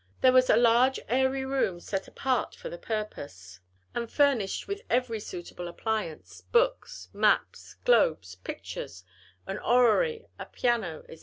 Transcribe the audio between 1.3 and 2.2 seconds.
room set